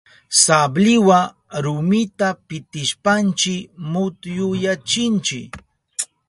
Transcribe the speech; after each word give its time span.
Sabliwa 0.43 1.19
rumita 1.63 2.27
pitishpanchi 2.47 3.55
mutyuyachinchi. 3.91 5.39